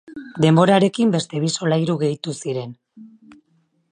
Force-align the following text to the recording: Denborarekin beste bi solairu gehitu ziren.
Denborarekin 0.45 1.11
beste 1.15 1.41
bi 1.43 1.51
solairu 1.59 1.99
gehitu 2.05 2.35
ziren. 2.45 2.75